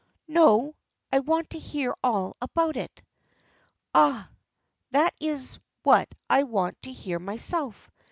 [0.27, 0.75] "No
[1.13, 3.03] I want to hear all about it."
[3.93, 4.31] "Ah!
[4.89, 7.87] That is what I want to hear myself.